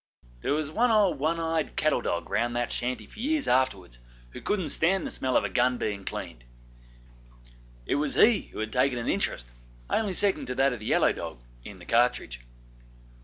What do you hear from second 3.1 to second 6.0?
years afterwards, who couldn't stand the smell of a gun